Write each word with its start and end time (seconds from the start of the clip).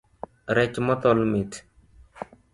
Rech 0.59 0.75
mothol 0.85 1.19
mit. 1.35 1.51